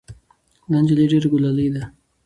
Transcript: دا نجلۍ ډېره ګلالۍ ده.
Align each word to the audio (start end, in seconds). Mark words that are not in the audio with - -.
دا 0.71 0.77
نجلۍ 0.83 1.05
ډېره 1.11 1.27
ګلالۍ 1.33 1.67
ده. 1.75 1.83